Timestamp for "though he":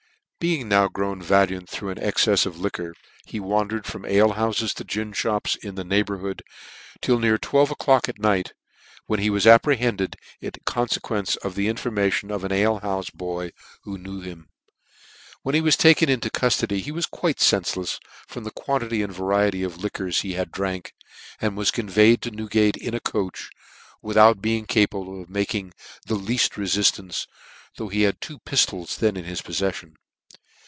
27.77-28.01